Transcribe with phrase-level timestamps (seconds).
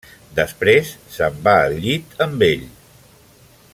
[0.37, 2.65] Després, se'n va al llit amb ell.